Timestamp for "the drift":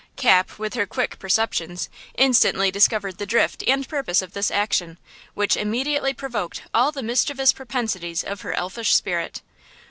3.19-3.63